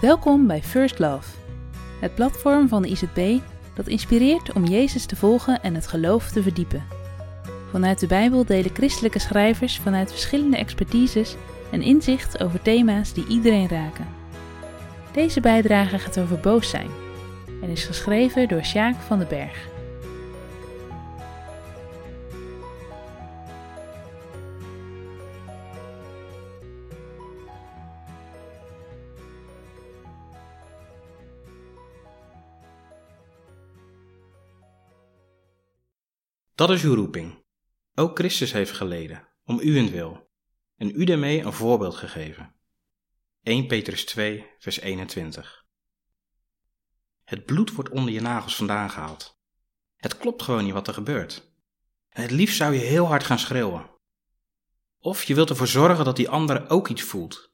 Welkom 0.00 0.46
bij 0.46 0.62
First 0.62 0.98
Love, 0.98 1.28
het 2.00 2.14
platform 2.14 2.68
van 2.68 2.82
de 2.82 2.88
IZB 2.88 3.38
dat 3.74 3.86
inspireert 3.86 4.52
om 4.52 4.64
Jezus 4.64 5.06
te 5.06 5.16
volgen 5.16 5.62
en 5.62 5.74
het 5.74 5.86
geloof 5.86 6.30
te 6.30 6.42
verdiepen. 6.42 6.84
Vanuit 7.70 8.00
de 8.00 8.06
Bijbel 8.06 8.44
delen 8.44 8.74
christelijke 8.74 9.18
schrijvers 9.18 9.78
vanuit 9.78 10.10
verschillende 10.10 10.56
expertises 10.56 11.36
een 11.70 11.82
inzicht 11.82 12.42
over 12.42 12.62
thema's 12.62 13.12
die 13.12 13.26
iedereen 13.26 13.68
raken. 13.68 14.06
Deze 15.12 15.40
bijdrage 15.40 15.98
gaat 15.98 16.20
over 16.20 16.38
boos 16.38 16.70
zijn 16.70 16.90
en 17.62 17.68
is 17.68 17.84
geschreven 17.84 18.48
door 18.48 18.64
Sjaak 18.64 18.96
van 19.00 19.18
den 19.18 19.28
Berg. 19.28 19.68
Dat 36.58 36.70
is 36.70 36.82
uw 36.82 36.94
roeping. 36.94 37.44
Ook 37.94 38.18
Christus 38.18 38.52
heeft 38.52 38.70
geleden, 38.70 39.28
om 39.44 39.60
uwentwil, 39.60 40.30
en 40.76 41.00
u 41.00 41.04
daarmee 41.04 41.42
een 41.42 41.52
voorbeeld 41.52 41.94
gegeven. 41.94 42.54
1 43.42 43.66
Petrus 43.66 44.04
2, 44.04 44.46
vers 44.58 44.80
21. 44.80 45.66
Het 47.24 47.44
bloed 47.44 47.72
wordt 47.72 47.90
onder 47.90 48.14
je 48.14 48.20
nagels 48.20 48.56
vandaan 48.56 48.90
gehaald. 48.90 49.40
Het 49.96 50.16
klopt 50.16 50.42
gewoon 50.42 50.64
niet 50.64 50.72
wat 50.72 50.88
er 50.88 50.94
gebeurt. 50.94 51.52
En 52.08 52.22
het 52.22 52.30
liefst 52.30 52.56
zou 52.56 52.74
je 52.74 52.80
heel 52.80 53.06
hard 53.06 53.24
gaan 53.24 53.38
schreeuwen. 53.38 53.90
Of 54.98 55.24
je 55.24 55.34
wilt 55.34 55.50
ervoor 55.50 55.66
zorgen 55.66 56.04
dat 56.04 56.16
die 56.16 56.28
ander 56.28 56.70
ook 56.70 56.88
iets 56.88 57.02
voelt. 57.02 57.52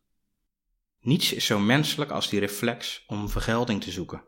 Niets 1.00 1.32
is 1.32 1.46
zo 1.46 1.58
menselijk 1.58 2.10
als 2.10 2.28
die 2.28 2.40
reflex 2.40 3.04
om 3.06 3.28
vergelding 3.28 3.82
te 3.82 3.90
zoeken. 3.90 4.24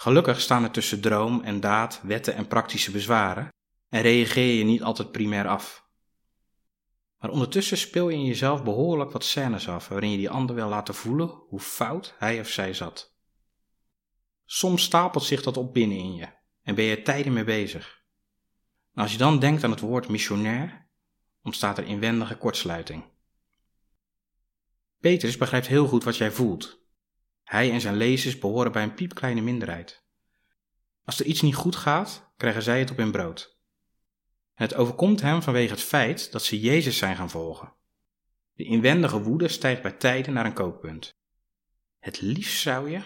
Gelukkig 0.00 0.40
staan 0.40 0.64
er 0.64 0.70
tussen 0.70 1.00
droom 1.00 1.42
en 1.42 1.60
daad 1.60 2.00
wetten 2.02 2.34
en 2.34 2.46
praktische 2.46 2.90
bezwaren 2.90 3.48
en 3.88 4.02
reageer 4.02 4.54
je 4.54 4.64
niet 4.64 4.82
altijd 4.82 5.12
primair 5.12 5.48
af. 5.48 5.88
Maar 7.18 7.30
ondertussen 7.30 7.76
speel 7.76 8.08
je 8.08 8.16
in 8.16 8.24
jezelf 8.24 8.62
behoorlijk 8.62 9.10
wat 9.10 9.24
scènes 9.24 9.68
af 9.68 9.88
waarin 9.88 10.10
je 10.10 10.16
die 10.16 10.30
ander 10.30 10.54
wil 10.54 10.68
laten 10.68 10.94
voelen 10.94 11.28
hoe 11.28 11.60
fout 11.60 12.14
hij 12.18 12.40
of 12.40 12.48
zij 12.48 12.74
zat. 12.74 13.14
Soms 14.44 14.82
stapelt 14.82 15.24
zich 15.24 15.42
dat 15.42 15.56
op 15.56 15.74
binnen 15.74 15.98
in 15.98 16.14
je 16.14 16.28
en 16.62 16.74
ben 16.74 16.84
je 16.84 16.96
er 16.96 17.04
tijden 17.04 17.32
mee 17.32 17.44
bezig. 17.44 18.02
En 18.94 19.02
als 19.02 19.12
je 19.12 19.18
dan 19.18 19.38
denkt 19.38 19.64
aan 19.64 19.70
het 19.70 19.80
woord 19.80 20.08
missionair, 20.08 20.88
ontstaat 21.42 21.78
er 21.78 21.84
inwendige 21.84 22.36
kortsluiting. 22.36 23.04
Petrus 25.00 25.36
begrijpt 25.36 25.66
heel 25.66 25.86
goed 25.86 26.04
wat 26.04 26.16
jij 26.16 26.30
voelt 26.30 26.79
hij 27.50 27.70
en 27.70 27.80
zijn 27.80 27.96
lezers 27.96 28.38
behoren 28.38 28.72
bij 28.72 28.82
een 28.82 28.94
piepkleine 28.94 29.40
minderheid. 29.40 30.04
Als 31.04 31.20
er 31.20 31.26
iets 31.26 31.40
niet 31.40 31.54
goed 31.54 31.76
gaat, 31.76 32.32
krijgen 32.36 32.62
zij 32.62 32.78
het 32.78 32.90
op 32.90 32.96
hun 32.96 33.10
brood. 33.10 33.58
Het 34.54 34.74
overkomt 34.74 35.20
hem 35.20 35.42
vanwege 35.42 35.72
het 35.72 35.82
feit 35.82 36.32
dat 36.32 36.42
ze 36.42 36.60
Jezus 36.60 36.98
zijn 36.98 37.16
gaan 37.16 37.30
volgen. 37.30 37.72
De 38.52 38.64
inwendige 38.64 39.22
woede 39.22 39.48
stijgt 39.48 39.82
bij 39.82 39.92
tijden 39.92 40.32
naar 40.32 40.44
een 40.44 40.52
kookpunt. 40.52 41.18
Het 41.98 42.20
liefst 42.20 42.60
zou 42.60 42.90
je. 42.90 43.02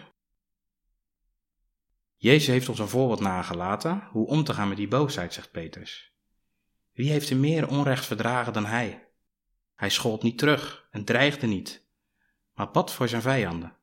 Jezus 2.17 2.47
heeft 2.47 2.69
ons 2.69 2.79
een 2.79 2.89
voorbeeld 2.89 3.20
nagelaten 3.20 4.08
hoe 4.11 4.27
om 4.27 4.45
te 4.45 4.55
gaan 4.55 4.69
met 4.69 4.77
die 4.77 4.89
boosheid, 4.89 5.33
zegt 5.33 5.51
Petrus. 5.51 6.12
Wie 6.92 7.11
heeft 7.11 7.31
er 7.31 7.36
meer 7.36 7.69
onrecht 7.69 8.06
verdragen 8.06 8.53
dan 8.53 8.67
hij? 8.67 9.08
Hij 9.75 9.91
schold 9.91 10.23
niet 10.23 10.39
terug 10.39 10.89
en 10.91 11.05
dreigde 11.05 11.47
niet, 11.47 11.86
maar 12.55 12.70
bad 12.70 12.92
voor 12.92 13.08
zijn 13.08 13.23
vijanden. 13.23 13.83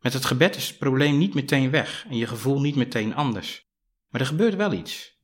Met 0.00 0.12
het 0.12 0.24
gebed 0.24 0.56
is 0.56 0.68
het 0.68 0.78
probleem 0.78 1.18
niet 1.18 1.34
meteen 1.34 1.70
weg 1.70 2.06
en 2.08 2.16
je 2.16 2.26
gevoel 2.26 2.60
niet 2.60 2.76
meteen 2.76 3.14
anders. 3.14 3.68
Maar 4.08 4.20
er 4.20 4.26
gebeurt 4.26 4.54
wel 4.54 4.72
iets. 4.72 5.18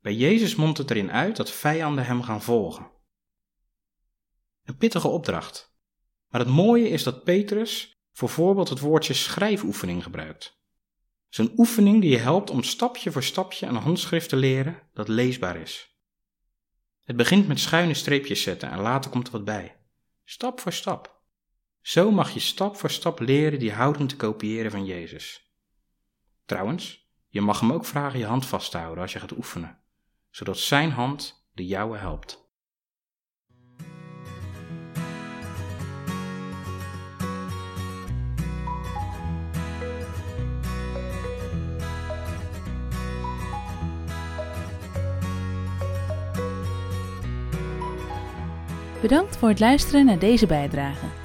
Bij 0.00 0.14
Jezus 0.14 0.54
mondt 0.54 0.78
het 0.78 0.90
erin 0.90 1.12
uit 1.12 1.36
dat 1.36 1.50
vijanden 1.50 2.06
hem 2.06 2.22
gaan 2.22 2.42
volgen. 2.42 2.90
Een 4.64 4.76
pittige 4.76 5.08
opdracht. 5.08 5.74
Maar 6.28 6.40
het 6.40 6.50
mooie 6.50 6.88
is 6.88 7.02
dat 7.02 7.24
Petrus 7.24 8.00
voor 8.12 8.28
voorbeeld 8.28 8.68
het 8.68 8.80
woordje 8.80 9.14
schrijfoefening 9.14 10.02
gebruikt. 10.02 10.60
Zo'n 11.28 11.52
oefening 11.56 12.00
die 12.00 12.10
je 12.10 12.18
helpt 12.18 12.50
om 12.50 12.62
stapje 12.62 13.12
voor 13.12 13.22
stapje 13.22 13.66
een 13.66 13.74
handschrift 13.74 14.28
te 14.28 14.36
leren 14.36 14.82
dat 14.92 15.08
leesbaar 15.08 15.56
is. 15.56 15.96
Het 17.04 17.16
begint 17.16 17.48
met 17.48 17.60
schuine 17.60 17.94
streepjes 17.94 18.42
zetten 18.42 18.70
en 18.70 18.80
later 18.80 19.10
komt 19.10 19.26
er 19.26 19.32
wat 19.32 19.44
bij. 19.44 19.76
Stap 20.24 20.60
voor 20.60 20.72
stap. 20.72 21.11
Zo 21.82 22.10
mag 22.10 22.30
je 22.30 22.40
stap 22.40 22.76
voor 22.76 22.90
stap 22.90 23.20
leren 23.20 23.58
die 23.58 23.72
houding 23.72 24.08
te 24.08 24.16
kopiëren 24.16 24.70
van 24.70 24.84
Jezus. 24.84 25.52
Trouwens, 26.44 27.10
je 27.28 27.40
mag 27.40 27.60
hem 27.60 27.72
ook 27.72 27.84
vragen 27.84 28.18
je 28.18 28.26
hand 28.26 28.46
vast 28.46 28.70
te 28.70 28.78
houden 28.78 29.02
als 29.02 29.12
je 29.12 29.18
gaat 29.18 29.36
oefenen, 29.36 29.78
zodat 30.30 30.58
zijn 30.58 30.90
hand 30.90 31.48
de 31.52 31.66
jouwe 31.66 31.96
helpt. 31.96 32.40
Bedankt 49.00 49.36
voor 49.36 49.48
het 49.48 49.60
luisteren 49.60 50.04
naar 50.04 50.18
deze 50.18 50.46
bijdrage. 50.46 51.21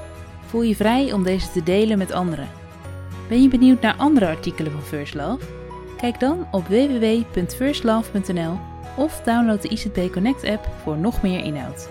Voel 0.47 0.61
je 0.61 0.75
vrij 0.75 1.13
om 1.13 1.23
deze 1.23 1.51
te 1.51 1.63
delen 1.63 1.97
met 1.97 2.11
anderen. 2.11 2.49
Ben 3.29 3.41
je 3.41 3.47
benieuwd 3.47 3.81
naar 3.81 3.95
andere 3.95 4.27
artikelen 4.27 4.71
van 4.71 4.81
First 4.81 5.13
Love? 5.13 5.45
Kijk 5.97 6.19
dan 6.19 6.47
op 6.51 6.67
www.firstlove.nl 6.67 8.59
of 8.97 9.21
download 9.21 9.61
de 9.61 9.69
ICT 9.69 10.11
Connect 10.11 10.43
app 10.43 10.67
voor 10.83 10.97
nog 10.97 11.21
meer 11.21 11.43
inhoud. 11.43 11.89